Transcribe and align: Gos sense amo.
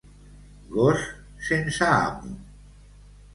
Gos 0.75 1.03
sense 1.49 1.91
amo. 1.97 2.33